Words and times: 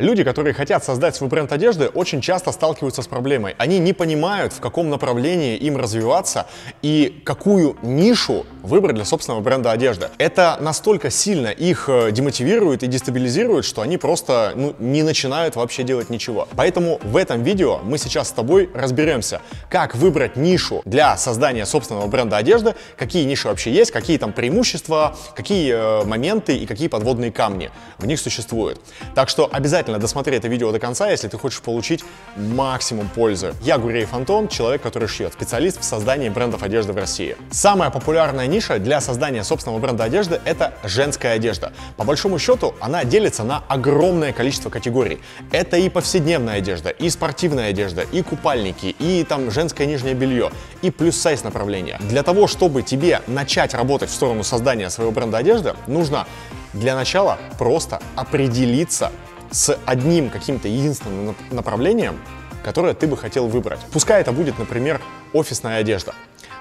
Люди, 0.00 0.22
которые 0.22 0.54
хотят 0.54 0.84
создать 0.84 1.16
свой 1.16 1.28
бренд 1.28 1.50
одежды, 1.50 1.88
очень 1.88 2.20
часто 2.20 2.52
сталкиваются 2.52 3.02
с 3.02 3.08
проблемой. 3.08 3.56
Они 3.58 3.80
не 3.80 3.92
понимают, 3.92 4.52
в 4.52 4.60
каком 4.60 4.90
направлении 4.90 5.56
им 5.56 5.76
развиваться 5.76 6.46
и 6.82 7.20
какую 7.24 7.76
нишу 7.82 8.46
выбрать 8.62 8.94
для 8.94 9.04
собственного 9.04 9.40
бренда 9.40 9.72
одежды. 9.72 10.08
Это 10.18 10.56
настолько 10.60 11.10
сильно 11.10 11.48
их 11.48 11.88
э, 11.88 12.12
демотивирует 12.12 12.84
и 12.84 12.86
дестабилизирует, 12.86 13.64
что 13.64 13.82
они 13.82 13.98
просто 13.98 14.52
ну, 14.54 14.76
не 14.78 15.02
начинают 15.02 15.56
вообще 15.56 15.82
делать 15.82 16.10
ничего. 16.10 16.46
Поэтому 16.54 17.00
в 17.02 17.16
этом 17.16 17.42
видео 17.42 17.80
мы 17.82 17.98
сейчас 17.98 18.28
с 18.28 18.30
тобой 18.30 18.70
разберемся, 18.72 19.40
как 19.68 19.96
выбрать 19.96 20.36
нишу 20.36 20.80
для 20.84 21.16
создания 21.16 21.66
собственного 21.66 22.06
бренда 22.06 22.36
одежды, 22.36 22.76
какие 22.96 23.24
ниши 23.24 23.48
вообще 23.48 23.72
есть, 23.72 23.90
какие 23.90 24.18
там 24.18 24.32
преимущества, 24.32 25.16
какие 25.34 25.74
э, 25.74 26.04
моменты 26.04 26.56
и 26.56 26.66
какие 26.66 26.86
подводные 26.86 27.32
камни 27.32 27.72
в 27.98 28.06
них 28.06 28.20
существуют. 28.20 28.80
Так 29.16 29.28
что 29.28 29.48
обязательно 29.50 29.87
обязательно 29.88 29.98
досмотри 29.98 30.36
это 30.36 30.48
видео 30.48 30.72
до 30.72 30.78
конца, 30.78 31.10
если 31.10 31.28
ты 31.28 31.38
хочешь 31.38 31.60
получить 31.60 32.04
максимум 32.36 33.08
пользы. 33.08 33.54
Я 33.62 33.78
Гуреев 33.78 34.12
Антон, 34.12 34.48
человек, 34.48 34.82
который 34.82 35.08
шьет, 35.08 35.32
специалист 35.32 35.80
в 35.80 35.84
создании 35.84 36.28
брендов 36.28 36.62
одежды 36.62 36.92
в 36.92 36.96
России. 36.96 37.36
Самая 37.50 37.90
популярная 37.90 38.46
ниша 38.46 38.78
для 38.78 39.00
создания 39.00 39.44
собственного 39.44 39.80
бренда 39.80 40.04
одежды– 40.04 40.40
это 40.44 40.74
женская 40.84 41.34
одежда. 41.34 41.72
По 41.96 42.04
большому 42.04 42.38
счету, 42.38 42.74
она 42.80 43.04
делится 43.04 43.44
на 43.44 43.64
огромное 43.68 44.32
количество 44.32 44.70
категорий. 44.70 45.20
Это 45.52 45.76
и 45.76 45.88
повседневная 45.88 46.58
одежда, 46.58 46.90
и 46.90 47.08
спортивная 47.10 47.70
одежда, 47.70 48.02
и 48.02 48.22
купальники, 48.22 48.94
и 48.98 49.24
там 49.24 49.50
женское 49.50 49.86
нижнее 49.86 50.14
белье, 50.14 50.50
и 50.82 50.90
плюс-сайз 50.90 51.44
направления. 51.44 51.98
Для 52.00 52.22
того, 52.22 52.46
чтобы 52.46 52.82
тебе 52.82 53.22
начать 53.26 53.74
работать 53.74 54.10
в 54.10 54.14
сторону 54.14 54.44
создания 54.44 54.90
своего 54.90 55.12
бренда 55.12 55.38
одежды, 55.38 55.74
нужно 55.86 56.26
для 56.74 56.94
начала 56.94 57.38
просто 57.58 58.00
определиться 58.14 59.10
с 59.50 59.78
одним 59.86 60.30
каким-то 60.30 60.68
единственным 60.68 61.34
направлением, 61.50 62.18
которое 62.64 62.94
ты 62.94 63.06
бы 63.06 63.16
хотел 63.16 63.46
выбрать. 63.46 63.80
Пускай 63.92 64.20
это 64.20 64.32
будет, 64.32 64.58
например, 64.58 65.00
офисная 65.32 65.78
одежда. 65.78 66.14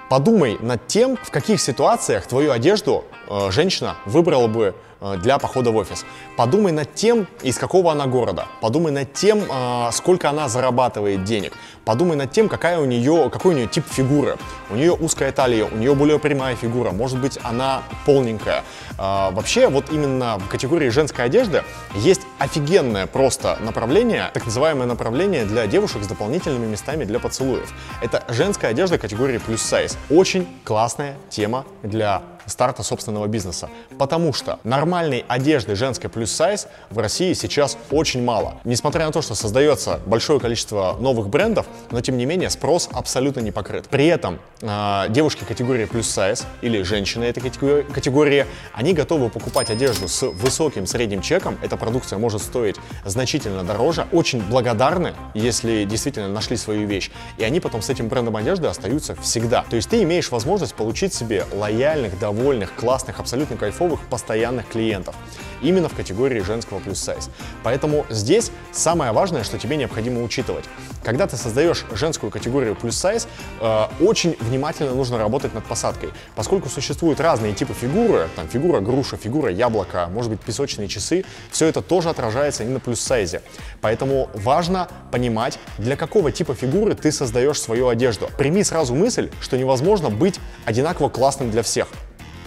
Подумай 0.09 0.57
над 0.61 0.87
тем, 0.87 1.17
в 1.21 1.31
каких 1.31 1.59
ситуациях 1.59 2.27
твою 2.27 2.51
одежду 2.51 3.03
э, 3.29 3.51
женщина 3.51 3.97
выбрала 4.05 4.47
бы 4.47 4.73
для 5.21 5.37
похода 5.37 5.71
в 5.71 5.75
офис. 5.75 6.05
Подумай 6.35 6.71
над 6.71 6.93
тем, 6.93 7.27
из 7.43 7.57
какого 7.57 7.91
она 7.91 8.07
города. 8.07 8.45
Подумай 8.61 8.91
над 8.91 9.13
тем, 9.13 9.43
э, 9.49 9.89
сколько 9.91 10.29
она 10.29 10.49
зарабатывает 10.49 11.23
денег. 11.23 11.53
Подумай 11.85 12.17
над 12.17 12.31
тем, 12.31 12.49
какая 12.49 12.79
у 12.79 12.85
нее, 12.85 13.29
какой 13.31 13.53
у 13.53 13.57
нее 13.57 13.67
тип 13.67 13.85
фигуры. 13.87 14.37
У 14.69 14.75
нее 14.75 14.93
узкая 14.93 15.31
талия, 15.31 15.65
у 15.65 15.75
нее 15.75 15.95
более 15.95 16.19
прямая 16.19 16.55
фигура, 16.55 16.91
может 16.91 17.19
быть, 17.19 17.39
она 17.43 17.83
полненькая. 18.05 18.63
Э, 18.97 19.31
вообще, 19.31 19.67
вот 19.67 19.91
именно 19.91 20.37
в 20.37 20.47
категории 20.47 20.89
женской 20.89 21.25
одежды 21.25 21.63
есть 21.95 22.21
офигенное 22.39 23.07
просто 23.07 23.57
направление, 23.61 24.29
так 24.33 24.45
называемое 24.45 24.87
направление 24.87 25.45
для 25.45 25.67
девушек 25.67 26.03
с 26.03 26.07
дополнительными 26.07 26.65
местами 26.65 27.05
для 27.05 27.19
поцелуев. 27.19 27.73
Это 28.01 28.23
женская 28.29 28.67
одежда 28.67 28.97
категории 28.97 29.37
плюс 29.37 29.61
сайз. 29.61 29.97
Очень 30.09 30.47
классная 30.63 31.15
тема 31.29 31.65
для 31.83 32.21
старта 32.47 32.83
собственного 32.83 33.27
бизнеса. 33.27 33.69
Потому 33.97 34.33
что 34.33 34.59
нормальной 34.63 35.25
одежды 35.27 35.75
женской 35.75 36.09
плюс 36.09 36.31
сайз 36.31 36.67
в 36.89 36.97
России 36.97 37.33
сейчас 37.33 37.77
очень 37.91 38.23
мало. 38.23 38.55
Несмотря 38.63 39.05
на 39.05 39.11
то, 39.11 39.21
что 39.21 39.35
создается 39.35 39.99
большое 40.05 40.39
количество 40.39 40.97
новых 40.99 41.29
брендов, 41.29 41.67
но 41.91 42.01
тем 42.01 42.17
не 42.17 42.25
менее 42.25 42.49
спрос 42.49 42.89
абсолютно 42.91 43.41
не 43.41 43.51
покрыт. 43.51 43.87
При 43.89 44.07
этом 44.07 44.39
э, 44.61 45.05
девушки 45.09 45.43
категории 45.43 45.85
плюс 45.85 46.07
сайз 46.07 46.45
или 46.61 46.81
женщины 46.83 47.25
этой 47.25 47.41
категории, 47.41 48.45
они 48.73 48.93
готовы 48.93 49.29
покупать 49.29 49.69
одежду 49.69 50.07
с 50.07 50.23
высоким 50.23 50.87
средним 50.87 51.21
чеком. 51.21 51.57
Эта 51.61 51.77
продукция 51.77 52.17
может 52.17 52.41
стоить 52.41 52.77
значительно 53.05 53.63
дороже. 53.63 54.07
Очень 54.11 54.41
благодарны, 54.41 55.13
если 55.33 55.83
действительно 55.83 56.29
нашли 56.29 56.57
свою 56.57 56.87
вещь. 56.87 57.11
И 57.37 57.43
они 57.43 57.59
потом 57.59 57.81
с 57.81 57.89
этим 57.89 58.07
брендом 58.07 58.35
одежды 58.35 58.67
остаются 58.67 59.15
всегда. 59.15 59.65
То 59.69 59.75
есть 59.75 59.89
ты 59.89 60.01
имеешь 60.03 60.31
возможность 60.31 60.73
получить 60.75 61.13
себе 61.13 61.45
лояльных, 61.53 62.17
довольных 62.19 62.36
довольных, 62.37 62.73
классных, 62.75 63.19
абсолютно 63.19 63.57
кайфовых, 63.57 64.01
постоянных 64.09 64.67
клиентов. 64.67 65.15
Именно 65.61 65.89
в 65.89 65.95
категории 65.95 66.41
женского 66.41 66.79
плюс 66.79 66.99
сайз. 66.99 67.29
Поэтому 67.63 68.05
здесь 68.09 68.51
самое 68.71 69.11
важное, 69.11 69.43
что 69.43 69.57
тебе 69.57 69.75
необходимо 69.75 70.21
учитывать. 70.21 70.65
Когда 71.03 71.25
ты 71.25 71.35
создаешь 71.35 71.85
женскую 71.93 72.31
категорию 72.31 72.75
плюс 72.75 72.95
сайз, 72.95 73.27
э, 73.59 73.85
очень 73.99 74.35
внимательно 74.39 74.93
нужно 74.93 75.17
работать 75.17 75.53
над 75.53 75.65
посадкой. 75.65 76.09
Поскольку 76.35 76.69
существуют 76.69 77.19
разные 77.19 77.53
типы 77.53 77.73
фигуры, 77.73 78.29
там 78.35 78.47
фигура 78.47 78.81
груша, 78.81 79.17
фигура 79.17 79.51
яблока, 79.51 80.07
может 80.11 80.29
быть 80.29 80.39
песочные 80.41 80.87
часы, 80.87 81.25
все 81.51 81.65
это 81.65 81.81
тоже 81.81 82.09
отражается 82.09 82.63
и 82.63 82.67
на 82.67 82.79
плюс 82.79 82.99
сайзе. 82.99 83.41
Поэтому 83.81 84.29
важно 84.35 84.89
понимать, 85.11 85.57
для 85.79 85.95
какого 85.95 86.31
типа 86.31 86.53
фигуры 86.53 86.93
ты 86.93 87.11
создаешь 87.11 87.59
свою 87.59 87.87
одежду. 87.87 88.29
Прими 88.37 88.63
сразу 88.63 88.93
мысль, 88.93 89.31
что 89.41 89.57
невозможно 89.57 90.09
быть 90.09 90.39
одинаково 90.65 91.09
классным 91.09 91.49
для 91.49 91.63
всех. 91.63 91.87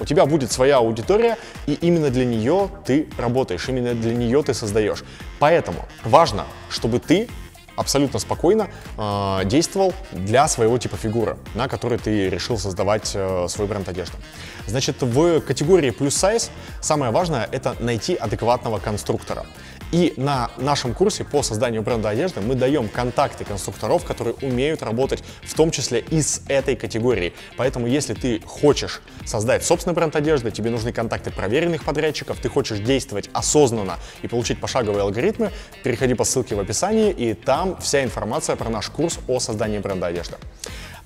У 0.00 0.04
тебя 0.04 0.26
будет 0.26 0.50
своя 0.50 0.78
аудитория, 0.78 1.36
и 1.66 1.74
именно 1.74 2.10
для 2.10 2.24
нее 2.24 2.70
ты 2.84 3.06
работаешь, 3.18 3.68
именно 3.68 3.94
для 3.94 4.14
нее 4.14 4.42
ты 4.42 4.54
создаешь. 4.54 5.04
Поэтому 5.38 5.86
важно, 6.04 6.46
чтобы 6.70 6.98
ты 6.98 7.28
абсолютно 7.76 8.18
спокойно 8.18 8.68
э, 8.98 9.40
действовал 9.44 9.94
для 10.12 10.48
своего 10.48 10.78
типа 10.78 10.96
фигуры, 10.96 11.38
на 11.54 11.68
которой 11.68 11.98
ты 11.98 12.28
решил 12.28 12.58
создавать 12.58 13.12
э, 13.14 13.46
свой 13.48 13.66
бренд 13.66 13.88
одежды. 13.88 14.16
Значит, 14.66 15.02
в 15.02 15.40
категории 15.40 15.90
плюс 15.90 16.14
сайз 16.14 16.50
самое 16.80 17.10
важное 17.10 17.48
это 17.50 17.74
найти 17.80 18.14
адекватного 18.14 18.78
конструктора. 18.78 19.46
И 19.92 20.14
на 20.16 20.50
нашем 20.56 20.94
курсе 20.94 21.24
по 21.24 21.42
созданию 21.42 21.82
бренда 21.82 22.10
одежды 22.10 22.40
мы 22.40 22.54
даем 22.54 22.88
контакты 22.88 23.44
конструкторов, 23.44 24.04
которые 24.04 24.34
умеют 24.40 24.82
работать 24.82 25.24
в 25.42 25.54
том 25.54 25.70
числе 25.72 26.00
и 26.00 26.22
с 26.22 26.42
этой 26.48 26.76
категорией. 26.76 27.34
Поэтому 27.56 27.88
если 27.88 28.14
ты 28.14 28.40
хочешь 28.46 29.02
создать 29.24 29.64
собственный 29.64 29.94
бренд 29.94 30.14
одежды, 30.14 30.52
тебе 30.52 30.70
нужны 30.70 30.92
контакты 30.92 31.32
проверенных 31.32 31.84
подрядчиков, 31.84 32.38
ты 32.38 32.48
хочешь 32.48 32.78
действовать 32.78 33.30
осознанно 33.32 33.98
и 34.22 34.28
получить 34.28 34.60
пошаговые 34.60 35.02
алгоритмы, 35.02 35.50
переходи 35.82 36.14
по 36.14 36.24
ссылке 36.24 36.54
в 36.54 36.60
описании, 36.60 37.10
и 37.10 37.34
там 37.34 37.76
вся 37.80 38.04
информация 38.04 38.54
про 38.54 38.70
наш 38.70 38.90
курс 38.90 39.18
о 39.26 39.40
создании 39.40 39.78
бренда 39.78 40.06
одежды. 40.06 40.36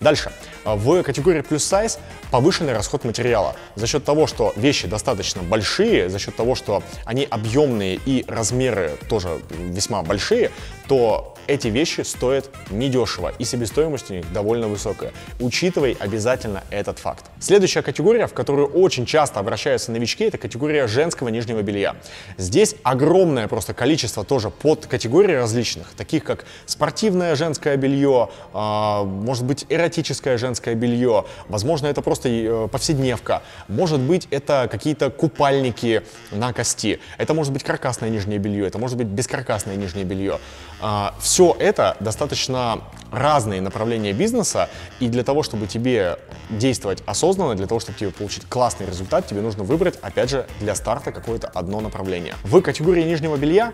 Дальше. 0.00 0.32
В 0.65 1.03
категории 1.03 1.41
плюс 1.43 1.65
сайз 1.65 1.99
повышенный 2.31 2.72
расход 2.72 3.05
материала. 3.05 3.55
За 3.77 3.87
счет 3.87 4.05
того, 4.05 4.27
что 4.27 4.53
вещи 4.56 4.87
достаточно 4.87 5.43
большие, 5.43 6.09
за 6.09 6.19
счет 6.19 6.37
того, 6.37 6.55
что 6.55 6.82
они 7.05 7.27
объемные 7.31 8.00
и 8.04 8.25
размеры 8.28 8.99
тоже 9.09 9.41
весьма 9.50 10.03
большие, 10.03 10.50
то 10.89 11.34
эти 11.47 11.69
вещи 11.69 12.00
стоят 12.03 12.50
недешево 12.71 13.33
и 13.39 13.45
себестоимость 13.45 14.11
у 14.11 14.15
них 14.15 14.33
довольно 14.33 14.69
высокая. 14.69 15.12
Учитывай 15.41 15.97
обязательно 15.99 16.62
этот 16.71 16.99
факт. 16.99 17.25
Следующая 17.39 17.83
категория, 17.83 18.27
в 18.27 18.33
которую 18.33 18.69
очень 18.69 19.06
часто 19.06 19.41
обращаются 19.41 19.93
новички, 19.93 20.25
это 20.25 20.39
категория 20.39 20.87
женского 20.87 21.28
нижнего 21.28 21.62
белья. 21.62 21.97
Здесь 22.39 22.77
огромное 22.83 23.49
просто 23.49 23.75
количество 23.75 24.25
тоже 24.25 24.50
под 24.50 24.87
категорий 24.87 25.37
различных, 25.37 25.89
таких 25.97 26.25
как 26.25 26.47
спортивное 26.67 27.37
женское 27.37 27.77
белье, 27.77 28.31
а, 28.53 29.05
может 29.05 29.45
быть 29.45 29.66
эротическое 29.69 30.39
женское 30.39 30.75
белье, 30.75 31.27
возможно 31.49 31.87
это 31.87 32.01
просто 32.03 32.28
э, 32.28 32.69
повседневка, 32.69 33.43
может 33.69 34.01
быть 34.01 34.27
это 34.31 34.69
какие-то 34.71 35.11
купальники 35.11 36.03
на 36.31 36.53
кости, 36.53 37.01
это 37.19 37.34
может 37.34 37.53
быть 37.53 37.62
каркасное 37.62 38.09
нижнее 38.09 38.39
белье, 38.39 38.66
это 38.66 38.78
может 38.78 38.97
быть 38.97 39.06
бескаркасное 39.06 39.77
нижнее 39.77 40.05
белье. 40.05 40.39
А, 40.87 41.15
Все 41.19 41.56
это 41.59 41.97
достаточно 42.00 42.83
разные 43.11 43.62
направления 43.62 44.12
бизнеса, 44.12 44.69
и 45.00 45.09
для 45.09 45.25
того, 45.25 45.43
чтобы 45.43 45.67
тебе 45.67 46.19
действовать 46.50 47.03
осознанно, 47.06 47.55
для 47.55 47.67
того, 47.67 47.81
чтобы 47.81 47.99
тебе 47.99 48.11
получить 48.11 48.45
классный 48.47 48.87
результат, 48.87 49.27
тебе 49.27 49.41
нужно 49.41 49.65
выбрать, 49.65 49.99
опять 50.03 50.28
же, 50.28 50.47
для 50.61 50.75
старта 50.75 51.11
какое-то 51.11 51.49
одно 51.49 51.81
направление. 51.81 52.34
В 52.45 52.61
категории 52.61 53.03
нижнего 53.03 53.34
белья 53.39 53.72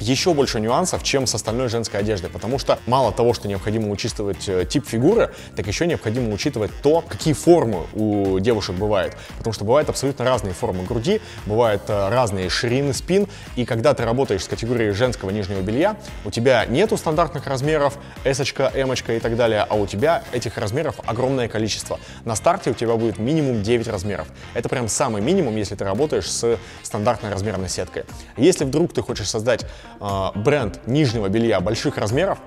еще 0.00 0.34
больше 0.34 0.60
нюансов, 0.60 1.02
чем 1.02 1.26
с 1.26 1.34
остальной 1.34 1.68
женской 1.68 2.00
одеждой, 2.00 2.30
потому 2.30 2.58
что 2.58 2.78
мало 2.86 3.12
того, 3.12 3.34
что 3.34 3.48
необходимо 3.48 3.90
учитывать 3.90 4.48
э, 4.48 4.64
тип 4.64 4.86
фигуры, 4.86 5.32
так 5.56 5.66
еще 5.66 5.86
необходимо 5.86 6.32
учитывать 6.32 6.70
то, 6.82 7.02
какие 7.02 7.34
формы 7.34 7.86
у 7.94 8.38
девушек 8.38 8.76
бывают, 8.76 9.16
потому 9.38 9.52
что 9.52 9.64
бывают 9.64 9.88
абсолютно 9.88 10.24
разные 10.24 10.54
формы 10.54 10.84
груди, 10.84 11.20
бывают 11.46 11.82
э, 11.88 12.08
разные 12.08 12.48
ширины 12.50 12.92
спин, 12.92 13.28
и 13.56 13.64
когда 13.64 13.94
ты 13.94 14.04
работаешь 14.04 14.44
с 14.44 14.48
категорией 14.48 14.92
женского 14.92 15.30
нижнего 15.30 15.60
белья, 15.60 15.96
у 16.24 16.30
тебя 16.30 16.66
нету 16.66 16.96
стандартных 16.96 17.46
размеров, 17.46 17.98
S, 18.24 18.40
M 18.40 18.92
и 18.92 19.18
так 19.20 19.36
далее, 19.36 19.66
а 19.68 19.74
у 19.74 19.86
тебя 19.86 20.22
этих 20.32 20.58
размеров 20.58 20.96
огромное 21.06 21.48
количество. 21.48 21.98
На 22.24 22.34
старте 22.34 22.70
у 22.70 22.74
тебя 22.74 22.96
будет 22.96 23.18
минимум 23.18 23.62
9 23.62 23.88
размеров. 23.88 24.28
Это 24.54 24.68
прям 24.68 24.88
самый 24.88 25.22
минимум, 25.22 25.56
если 25.56 25.74
ты 25.74 25.84
работаешь 25.84 26.30
с 26.30 26.58
стандартной 26.82 27.30
размерной 27.30 27.68
сеткой. 27.68 28.04
Если 28.36 28.64
вдруг 28.64 28.92
ты 28.92 29.02
хочешь 29.02 29.28
создать 29.28 29.66
бренд 30.34 30.86
нижнего 30.86 31.28
белья 31.28 31.60
больших 31.60 31.98
размеров, 31.98 32.38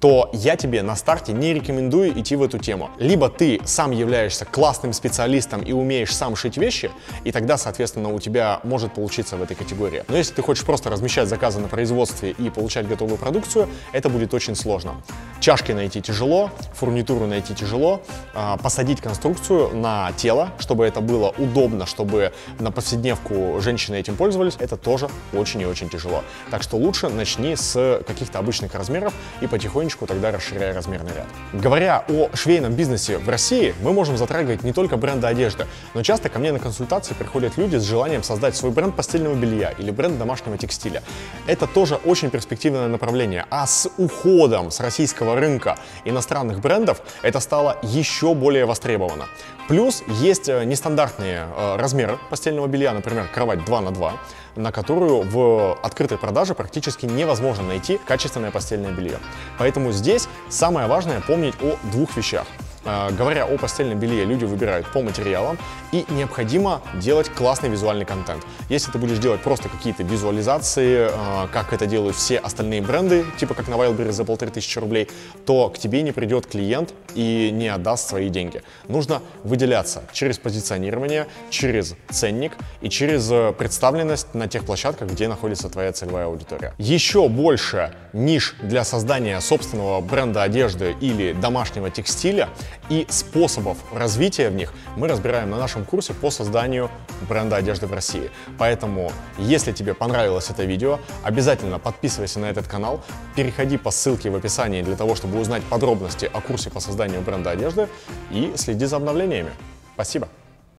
то 0.00 0.30
я 0.32 0.56
тебе 0.56 0.82
на 0.82 0.96
старте 0.96 1.32
не 1.32 1.54
рекомендую 1.54 2.18
идти 2.20 2.36
в 2.36 2.42
эту 2.42 2.58
тему. 2.58 2.90
Либо 2.98 3.28
ты 3.28 3.60
сам 3.64 3.90
являешься 3.90 4.44
классным 4.44 4.92
специалистом 4.92 5.62
и 5.62 5.72
умеешь 5.72 6.14
сам 6.14 6.36
шить 6.36 6.56
вещи, 6.56 6.90
и 7.24 7.32
тогда, 7.32 7.56
соответственно, 7.56 8.12
у 8.12 8.20
тебя 8.20 8.60
может 8.64 8.94
получиться 8.94 9.36
в 9.36 9.42
этой 9.42 9.56
категории. 9.56 10.04
Но 10.08 10.16
если 10.16 10.34
ты 10.34 10.42
хочешь 10.42 10.64
просто 10.64 10.90
размещать 10.90 11.28
заказы 11.28 11.60
на 11.60 11.68
производстве 11.68 12.30
и 12.30 12.50
получать 12.50 12.86
готовую 12.86 13.16
продукцию, 13.16 13.68
это 13.92 14.08
будет 14.08 14.34
очень 14.34 14.54
сложно. 14.54 14.96
Чашки 15.40 15.72
найти 15.72 16.02
тяжело, 16.02 16.50
фурнитуру 16.74 17.26
найти 17.26 17.54
тяжело, 17.54 18.02
а, 18.34 18.56
посадить 18.56 19.00
конструкцию 19.00 19.74
на 19.74 20.12
тело, 20.16 20.50
чтобы 20.58 20.84
это 20.84 21.00
было 21.00 21.34
удобно, 21.38 21.86
чтобы 21.86 22.32
на 22.58 22.70
повседневку 22.70 23.60
женщины 23.60 23.96
этим 23.96 24.16
пользовались, 24.16 24.56
это 24.58 24.76
тоже 24.76 25.08
очень 25.32 25.60
и 25.60 25.66
очень 25.66 25.88
тяжело. 25.88 26.22
Так 26.50 26.62
что 26.62 26.76
лучше 26.76 27.08
начни 27.08 27.56
с 27.56 28.02
каких-то 28.06 28.38
обычных 28.38 28.74
размеров 28.74 29.14
и 29.40 29.46
потихонечку 29.46 29.93
потихонечку 29.94 30.06
тогда 30.06 30.30
расширяя 30.30 30.74
размерный 30.74 31.12
ряд. 31.14 31.26
Говоря 31.52 32.04
о 32.08 32.28
швейном 32.34 32.74
бизнесе 32.74 33.18
в 33.18 33.28
России, 33.28 33.74
мы 33.82 33.92
можем 33.92 34.16
затрагивать 34.16 34.64
не 34.64 34.72
только 34.72 34.96
бренды 34.96 35.26
одежды, 35.26 35.66
но 35.94 36.02
часто 36.02 36.28
ко 36.28 36.38
мне 36.38 36.52
на 36.52 36.58
консультации 36.58 37.14
приходят 37.14 37.58
люди 37.58 37.76
с 37.76 37.82
желанием 37.82 38.22
создать 38.22 38.56
свой 38.56 38.72
бренд 38.72 38.94
постельного 38.94 39.34
белья 39.34 39.70
или 39.78 39.90
бренд 39.90 40.18
домашнего 40.18 40.58
текстиля. 40.58 41.02
Это 41.46 41.66
тоже 41.66 41.96
очень 42.04 42.30
перспективное 42.30 42.88
направление, 42.88 43.46
а 43.50 43.66
с 43.66 43.88
уходом 43.98 44.70
с 44.70 44.80
российского 44.80 45.36
рынка 45.36 45.76
иностранных 46.04 46.60
брендов 46.60 47.00
это 47.22 47.40
стало 47.40 47.76
еще 47.82 48.34
более 48.34 48.64
востребовано. 48.64 49.24
Плюс 49.68 50.02
есть 50.22 50.48
э, 50.48 50.64
нестандартные 50.64 51.46
э, 51.56 51.76
размеры 51.76 52.18
постельного 52.30 52.66
белья, 52.66 52.92
например, 52.92 53.28
кровать 53.32 53.64
2 53.64 53.80
на 53.80 53.90
2, 53.92 54.12
на 54.56 54.72
которую 54.72 55.22
в 55.22 55.78
открытой 55.82 56.18
продаже 56.18 56.54
практически 56.54 57.06
невозможно 57.06 57.64
найти 57.64 57.98
качественное 58.06 58.50
постельное 58.50 58.92
белье. 58.92 59.18
Поэтому 59.58 59.73
здесь 59.92 60.28
самое 60.48 60.86
важное 60.86 61.20
помнить 61.20 61.54
о 61.62 61.76
двух 61.90 62.16
вещах. 62.16 62.46
Э, 62.84 63.10
говоря 63.10 63.46
о 63.46 63.56
постельном 63.56 63.98
белье, 63.98 64.24
люди 64.24 64.44
выбирают 64.44 64.86
по 64.92 65.02
материалам, 65.02 65.58
и 65.92 66.04
необходимо 66.10 66.82
делать 66.94 67.28
классный 67.28 67.68
визуальный 67.68 68.04
контент. 68.04 68.44
Если 68.68 68.90
ты 68.90 68.98
будешь 68.98 69.18
делать 69.18 69.40
просто 69.40 69.68
какие-то 69.68 70.02
визуализации, 70.02 71.08
э, 71.10 71.48
как 71.52 71.72
это 71.72 71.86
делают 71.86 72.16
все 72.16 72.38
остальные 72.38 72.82
бренды, 72.82 73.24
типа 73.38 73.54
как 73.54 73.68
на 73.68 73.74
Wildberries 73.74 74.12
за 74.12 74.24
полторы 74.24 74.50
тысячи 74.50 74.78
рублей, 74.78 75.08
то 75.46 75.70
к 75.70 75.78
тебе 75.78 76.02
не 76.02 76.12
придет 76.12 76.46
клиент 76.46 76.92
и 77.14 77.50
не 77.52 77.68
отдаст 77.68 78.08
свои 78.08 78.28
деньги. 78.28 78.62
Нужно 78.88 79.22
выделяться 79.44 80.02
через 80.12 80.38
позиционирование, 80.38 81.26
через 81.50 81.94
ценник 82.10 82.52
и 82.80 82.88
через 82.88 83.30
э, 83.30 83.52
представленность 83.56 84.34
на 84.34 84.48
тех 84.48 84.64
площадках, 84.64 85.10
где 85.10 85.28
находится 85.28 85.68
твоя 85.68 85.92
целевая 85.92 86.26
аудитория. 86.26 86.74
Еще 86.78 87.28
больше 87.28 87.94
ниш 88.12 88.56
для 88.62 88.84
создания 88.84 89.40
собственного 89.40 90.00
бренда 90.00 90.42
одежды 90.42 90.96
или 91.00 91.32
домашнего 91.32 91.90
текстиля 91.90 92.48
и 92.88 93.06
способов 93.08 93.78
развития 93.92 94.50
в 94.50 94.54
них 94.54 94.72
мы 94.96 95.08
разбираем 95.08 95.50
на 95.50 95.58
нашем 95.58 95.84
курсе 95.84 96.14
по 96.14 96.30
созданию 96.30 96.90
бренда 97.28 97.56
одежды 97.56 97.86
в 97.86 97.92
России. 97.92 98.30
Поэтому, 98.58 99.12
если 99.38 99.72
тебе 99.72 99.94
понравилось 99.94 100.50
это 100.50 100.64
видео, 100.64 100.98
обязательно 101.22 101.78
подписывайся 101.78 102.40
на 102.40 102.46
этот 102.46 102.68
канал, 102.68 103.02
переходи 103.34 103.76
по 103.76 103.90
ссылке 103.90 104.30
в 104.30 104.36
описании 104.36 104.82
для 104.82 104.96
того, 104.96 105.14
чтобы 105.14 105.40
узнать 105.40 105.62
подробности 105.64 106.30
о 106.32 106.40
курсе 106.40 106.70
по 106.70 106.80
созданию 106.80 107.20
бренда 107.22 107.50
одежды 107.50 107.88
и 108.30 108.52
следи 108.56 108.84
за 108.86 108.96
обновлениями. 108.96 109.50
Спасибо! 109.94 110.28